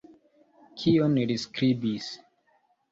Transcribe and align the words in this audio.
Kion 0.79 1.21
li 1.33 1.39
skribis? 1.45 2.13